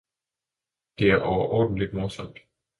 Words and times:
Det 0.99 1.11
er 1.11 1.21
overordenligt 1.21 1.93
morsomt! 1.93 2.37